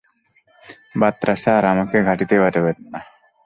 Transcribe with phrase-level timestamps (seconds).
[0.95, 2.99] Batra sir, আমাকে ঘাঁটিতে পাঠাবেন না।